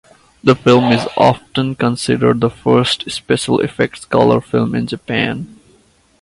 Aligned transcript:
The 0.43 0.55
film 0.55 0.85
is 0.91 1.05
often 1.15 1.75
considered 1.75 2.41
the 2.41 2.49
first 2.49 3.11
special 3.11 3.59
effects 3.59 4.03
color 4.03 4.41
film 4.41 4.73
in 4.73 4.87
Japan. 4.87 5.59